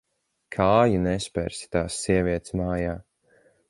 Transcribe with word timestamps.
Kāju 0.55 1.03
nespersi 1.03 1.71
tās 1.77 2.01
sievietes 2.07 2.61
mājā. 2.65 3.01